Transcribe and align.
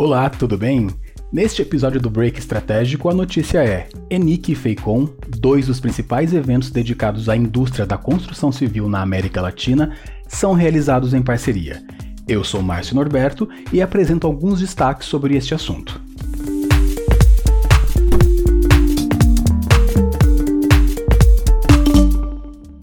Olá, 0.00 0.30
tudo 0.30 0.56
bem? 0.56 0.86
Neste 1.32 1.60
episódio 1.60 2.00
do 2.00 2.08
Break 2.08 2.38
Estratégico, 2.38 3.08
a 3.08 3.14
notícia 3.14 3.64
é: 3.64 3.88
ENIC 4.08 4.52
e 4.52 4.54
FEICOM, 4.54 5.08
dois 5.40 5.66
dos 5.66 5.80
principais 5.80 6.32
eventos 6.32 6.70
dedicados 6.70 7.28
à 7.28 7.36
indústria 7.36 7.84
da 7.84 7.98
construção 7.98 8.52
civil 8.52 8.88
na 8.88 9.02
América 9.02 9.42
Latina, 9.42 9.92
são 10.28 10.52
realizados 10.52 11.14
em 11.14 11.20
parceria. 11.20 11.82
Eu 12.28 12.44
sou 12.44 12.62
Márcio 12.62 12.94
Norberto 12.94 13.48
e 13.72 13.82
apresento 13.82 14.24
alguns 14.24 14.60
destaques 14.60 15.08
sobre 15.08 15.36
este 15.36 15.52
assunto. 15.52 16.00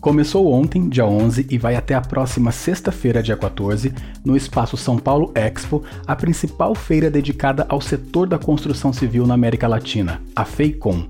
Começou 0.06 0.54
ontem, 0.54 0.88
dia 0.88 1.04
11, 1.04 1.48
e 1.50 1.58
vai 1.58 1.76
até 1.76 1.96
a 1.96 2.00
próxima 2.00 2.52
sexta-feira, 2.52 3.24
dia 3.24 3.36
14, 3.36 3.92
no 4.24 4.38
Espaço 4.38 4.78
São 4.78 5.00
Paulo 5.00 5.32
Expo, 5.34 5.84
a 6.06 6.16
principal 6.16 6.76
feira 6.76 7.10
dedicada 7.10 7.66
ao 7.68 7.82
setor 7.82 8.28
da 8.28 8.38
construção 8.38 8.94
civil 8.94 9.26
na 9.26 9.34
América 9.34 9.68
Latina, 9.68 10.22
a 10.36 10.46
FEICOM. 10.46 11.08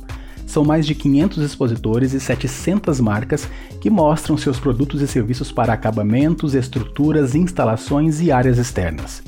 São 0.48 0.64
mais 0.64 0.88
de 0.88 0.96
500 0.96 1.44
expositores 1.44 2.14
e 2.14 2.22
700 2.22 3.02
marcas 3.02 3.50
que 3.82 3.90
mostram 3.90 4.38
seus 4.38 4.62
produtos 4.62 5.02
e 5.02 5.08
serviços 5.10 5.52
para 5.52 5.74
acabamentos, 5.74 6.56
estruturas, 6.56 7.36
instalações 7.36 8.22
e 8.22 8.32
áreas 8.32 8.58
externas. 8.58 9.22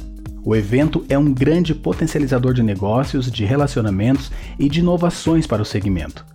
O 0.45 0.55
evento 0.55 1.03
é 1.09 1.17
um 1.17 1.33
grande 1.33 1.75
potencializador 1.75 2.53
de 2.53 2.63
negócios, 2.63 3.29
de 3.29 3.43
relacionamentos 3.43 4.31
e 4.57 4.69
de 4.69 4.79
inovações 4.79 5.45
para 5.45 5.61
o 5.61 5.65
segmento. 5.65 6.25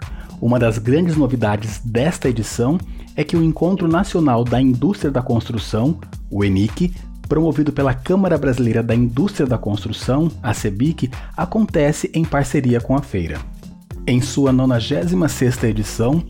Uma 0.43 0.59
das 0.59 0.77
grandes 0.77 1.17
novidades 1.17 1.81
desta 1.85 2.29
edição 2.29 2.77
é 3.15 3.23
que 3.23 3.37
o 3.37 3.45
Encontro 3.45 3.87
Nacional 3.87 4.43
da 4.43 4.61
Indústria 4.61 5.09
da 5.09 5.23
Construção, 5.23 6.01
o 6.29 6.45
ENIC, 6.45 6.93
promovido 7.29 7.73
pela 7.73 7.95
Câmara 7.95 8.37
Brasileira 8.37 8.83
da 8.83 8.93
Indústria 8.93 9.47
da 9.47 9.57
Construção, 9.57 10.29
a 10.43 10.53
CEBIC, 10.53 11.09
acontece 11.37 12.11
em 12.13 12.25
parceria 12.25 12.81
com 12.81 12.97
a 12.97 13.03
feira. 13.03 13.39
Em 14.05 14.21
sua 14.21 14.53
96ª 14.53 15.63
edição, 15.69 16.21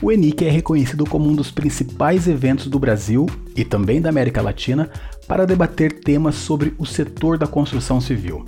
o 0.00 0.10
ENIC 0.10 0.46
é 0.46 0.50
reconhecido 0.50 1.04
como 1.04 1.28
um 1.28 1.34
dos 1.34 1.50
principais 1.50 2.26
eventos 2.26 2.68
do 2.68 2.78
Brasil 2.78 3.26
e 3.54 3.66
também 3.66 4.00
da 4.00 4.08
América 4.08 4.40
Latina 4.40 4.88
para 5.26 5.44
debater 5.44 6.00
temas 6.00 6.36
sobre 6.36 6.74
o 6.78 6.86
setor 6.86 7.36
da 7.36 7.46
construção 7.46 8.00
civil. 8.00 8.46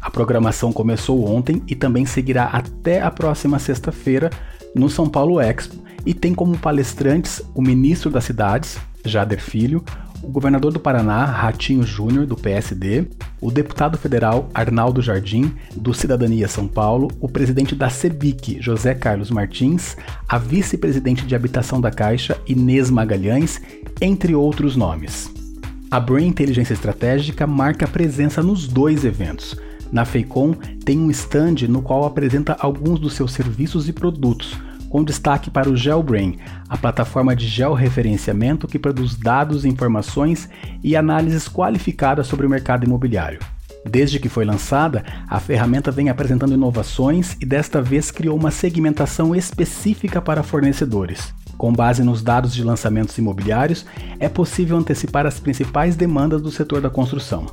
A 0.00 0.10
programação 0.10 0.72
começou 0.72 1.28
ontem 1.28 1.62
e 1.68 1.76
também 1.76 2.06
seguirá 2.06 2.46
até 2.46 3.02
a 3.02 3.10
próxima 3.10 3.58
sexta-feira 3.58 4.30
no 4.74 4.88
São 4.88 5.08
Paulo 5.08 5.40
Expo 5.40 5.82
e 6.04 6.12
tem 6.12 6.34
como 6.34 6.58
palestrantes 6.58 7.42
o 7.54 7.62
ministro 7.62 8.10
das 8.10 8.24
Cidades, 8.24 8.78
Jader 9.04 9.40
Filho, 9.40 9.84
o 10.22 10.28
governador 10.28 10.72
do 10.72 10.78
Paraná, 10.78 11.24
Ratinho 11.24 11.82
Júnior, 11.82 12.26
do 12.26 12.36
PSD, 12.36 13.06
o 13.40 13.50
deputado 13.50 13.98
federal 13.98 14.48
Arnaldo 14.54 15.02
Jardim, 15.02 15.52
do 15.74 15.92
Cidadania 15.92 16.46
São 16.46 16.68
Paulo, 16.68 17.10
o 17.20 17.28
presidente 17.28 17.74
da 17.74 17.90
CEBIC, 17.90 18.58
José 18.60 18.94
Carlos 18.94 19.30
Martins, 19.30 19.96
a 20.28 20.38
vice-presidente 20.38 21.26
de 21.26 21.34
Habitação 21.34 21.80
da 21.80 21.90
Caixa, 21.90 22.38
Inês 22.46 22.88
Magalhães, 22.88 23.60
entre 24.00 24.34
outros 24.34 24.76
nomes. 24.76 25.28
A 25.90 25.98
Brain 25.98 26.28
Inteligência 26.28 26.72
Estratégica 26.72 27.46
marca 27.46 27.86
presença 27.86 28.42
nos 28.42 28.68
dois 28.68 29.04
eventos. 29.04 29.56
Na 29.92 30.06
FEICOM 30.06 30.54
tem 30.84 30.98
um 30.98 31.10
stand 31.10 31.68
no 31.68 31.82
qual 31.82 32.06
apresenta 32.06 32.56
alguns 32.58 32.98
dos 32.98 33.12
seus 33.12 33.30
serviços 33.32 33.90
e 33.90 33.92
produtos, 33.92 34.58
com 34.88 35.04
destaque 35.04 35.50
para 35.50 35.68
o 35.68 35.76
GeoBrain, 35.76 36.38
a 36.66 36.78
plataforma 36.78 37.36
de 37.36 37.46
georreferenciamento 37.46 38.66
que 38.66 38.78
produz 38.78 39.14
dados, 39.14 39.66
informações 39.66 40.48
e 40.82 40.96
análises 40.96 41.46
qualificadas 41.46 42.26
sobre 42.26 42.46
o 42.46 42.50
mercado 42.50 42.86
imobiliário. 42.86 43.38
Desde 43.84 44.18
que 44.18 44.30
foi 44.30 44.46
lançada, 44.46 45.04
a 45.28 45.38
ferramenta 45.38 45.90
vem 45.90 46.08
apresentando 46.08 46.54
inovações 46.54 47.36
e 47.38 47.44
desta 47.44 47.82
vez 47.82 48.10
criou 48.10 48.38
uma 48.38 48.50
segmentação 48.50 49.34
específica 49.34 50.22
para 50.22 50.42
fornecedores. 50.42 51.34
Com 51.58 51.70
base 51.72 52.02
nos 52.02 52.22
dados 52.22 52.54
de 52.54 52.64
lançamentos 52.64 53.18
imobiliários, 53.18 53.84
é 54.18 54.28
possível 54.28 54.76
antecipar 54.76 55.26
as 55.26 55.38
principais 55.38 55.96
demandas 55.96 56.40
do 56.40 56.50
setor 56.50 56.80
da 56.80 56.88
construção. 56.88 57.46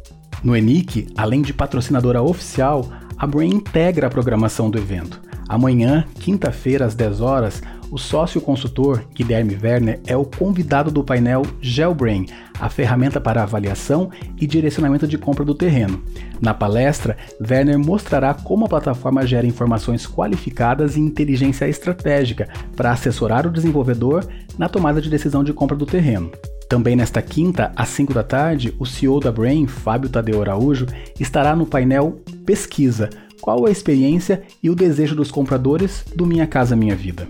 No 0.44 0.56
ENIC, 0.56 1.08
além 1.18 1.42
de 1.42 1.54
patrocinadora 1.54 2.22
oficial, 2.22 2.90
a 3.18 3.28
Brain 3.28 3.50
integra 3.50 4.08
a 4.08 4.10
programação 4.10 4.70
do 4.70 4.78
evento, 4.78 5.22
Amanhã, 5.50 6.06
quinta-feira, 6.20 6.86
às 6.86 6.94
10 6.94 7.22
horas, 7.22 7.60
o 7.90 7.98
sócio 7.98 8.40
consultor 8.40 9.04
Guilherme 9.16 9.58
Werner 9.60 10.00
é 10.06 10.16
o 10.16 10.24
convidado 10.24 10.92
do 10.92 11.04
painel 11.04 11.42
GelBrain, 11.60 12.28
a 12.60 12.70
ferramenta 12.70 13.20
para 13.20 13.42
avaliação 13.42 14.12
e 14.40 14.46
direcionamento 14.46 15.08
de 15.08 15.18
compra 15.18 15.44
do 15.44 15.56
terreno. 15.56 16.04
Na 16.40 16.54
palestra, 16.54 17.18
Werner 17.42 17.80
mostrará 17.80 18.32
como 18.36 18.66
a 18.66 18.70
plataforma 18.70 19.26
gera 19.26 19.48
informações 19.48 20.06
qualificadas 20.06 20.96
e 20.96 21.00
inteligência 21.00 21.68
estratégica 21.68 22.48
para 22.76 22.92
assessorar 22.92 23.48
o 23.48 23.52
desenvolvedor 23.52 24.24
na 24.56 24.70
tomada 24.70 25.02
de 25.02 25.10
decisão 25.10 25.44
de 25.44 25.52
compra 25.52 25.76
do 25.76 25.88
terreno. 25.88 26.32
Também 26.70 26.96
nesta 26.96 27.20
quinta, 27.20 27.72
às 27.76 27.90
5 27.90 28.14
da 28.14 28.22
tarde, 28.22 28.76
o 28.78 28.86
CEO 28.86 29.20
da 29.20 29.32
Brain, 29.32 29.66
Fábio 29.66 30.08
Tadeu 30.08 30.40
Araújo, 30.40 30.86
estará 31.20 31.56
no 31.56 31.66
painel 31.66 32.22
Pesquisa, 32.46 33.10
qual 33.42 33.66
a 33.66 33.72
experiência 33.72 34.44
e 34.62 34.70
o 34.70 34.76
desejo 34.76 35.16
dos 35.16 35.32
compradores 35.32 36.06
do 36.16 36.28
Minha 36.28 36.46
Casa 36.46 36.76
Minha 36.76 36.96
Vida. 36.96 37.28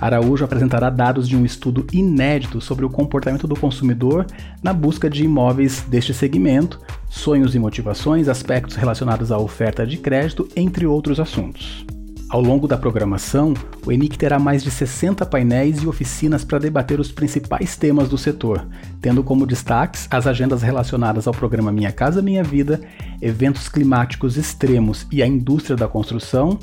Araújo 0.00 0.44
apresentará 0.44 0.90
dados 0.90 1.28
de 1.28 1.36
um 1.36 1.44
estudo 1.44 1.86
inédito 1.92 2.60
sobre 2.60 2.84
o 2.84 2.90
comportamento 2.90 3.46
do 3.46 3.54
consumidor 3.54 4.26
na 4.60 4.72
busca 4.72 5.08
de 5.08 5.22
imóveis 5.22 5.82
deste 5.82 6.12
segmento, 6.12 6.80
sonhos 7.08 7.54
e 7.54 7.60
motivações, 7.60 8.26
aspectos 8.26 8.74
relacionados 8.74 9.30
à 9.30 9.38
oferta 9.38 9.86
de 9.86 9.98
crédito, 9.98 10.48
entre 10.56 10.84
outros 10.84 11.20
assuntos. 11.20 11.86
Ao 12.30 12.40
longo 12.40 12.68
da 12.68 12.78
programação, 12.78 13.54
o 13.84 13.90
ENIC 13.90 14.16
terá 14.16 14.38
mais 14.38 14.62
de 14.62 14.70
60 14.70 15.26
painéis 15.26 15.82
e 15.82 15.88
oficinas 15.88 16.44
para 16.44 16.60
debater 16.60 17.00
os 17.00 17.10
principais 17.10 17.76
temas 17.76 18.08
do 18.08 18.16
setor, 18.16 18.68
tendo 19.02 19.24
como 19.24 19.44
destaques 19.44 20.06
as 20.08 20.28
agendas 20.28 20.62
relacionadas 20.62 21.26
ao 21.26 21.34
programa 21.34 21.72
Minha 21.72 21.90
Casa 21.90 22.22
Minha 22.22 22.44
Vida, 22.44 22.80
eventos 23.20 23.68
climáticos 23.68 24.36
extremos 24.36 25.08
e 25.10 25.24
a 25.24 25.26
indústria 25.26 25.76
da 25.76 25.88
construção, 25.88 26.56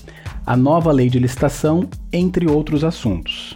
a 0.45 0.55
nova 0.55 0.89
lei 0.94 1.09
de 1.09 1.19
licitação, 1.19 1.89
entre 2.13 2.49
outros 2.49 2.85
assuntos. 2.85 3.53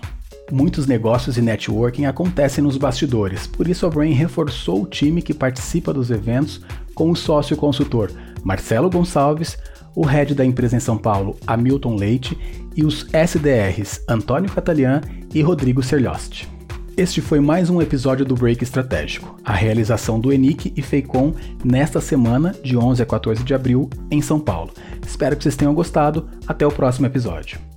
Muitos 0.52 0.86
negócios 0.86 1.38
e 1.38 1.42
networking 1.42 2.08
acontecem 2.08 2.62
nos 2.62 2.76
bastidores, 2.76 3.48
por 3.48 3.70
isso 3.70 3.86
a 3.86 3.90
Brain 3.90 4.12
reforçou 4.12 4.84
o 4.84 4.86
time 4.86 5.22
que 5.22 5.34
participa 5.34 5.94
dos 5.94 6.12
eventos 6.12 6.60
com 6.94 7.10
o 7.10 7.16
sócio 7.16 7.56
consultor 7.56 8.12
Marcelo 8.44 8.90
Gonçalves, 8.90 9.58
o 9.96 10.06
head 10.06 10.34
da 10.34 10.46
empresa 10.46 10.76
em 10.76 10.80
São 10.80 10.98
Paulo, 10.98 11.38
Hamilton 11.46 11.96
Leite, 11.96 12.38
e 12.76 12.86
os 12.86 13.08
SDRs 13.14 14.02
Antônio 14.08 14.52
Catalian 14.52 15.02
e 15.34 15.42
Rodrigo 15.42 15.84
Serliost. 15.84 16.48
Este 16.98 17.22
foi 17.22 17.40
mais 17.40 17.70
um 17.70 17.82
episódio 17.82 18.26
do 18.26 18.36
Break 18.36 18.64
Estratégico, 18.64 19.38
a 19.44 19.54
realização 19.54 20.20
do 20.20 20.32
ENIC 20.32 20.74
e 20.76 20.82
FEICOM 20.82 21.34
nesta 21.64 22.02
semana, 22.02 22.54
de 22.64 22.78
11 22.78 23.02
a 23.02 23.06
14 23.06 23.44
de 23.44 23.54
abril, 23.54 23.90
em 24.10 24.22
São 24.22 24.40
Paulo. 24.40 24.72
Espero 25.06 25.36
que 25.36 25.44
vocês 25.44 25.56
tenham 25.56 25.74
gostado. 25.74 26.30
Até 26.46 26.68
o 26.68 26.72
próximo 26.72 27.08
episódio. 27.08 27.71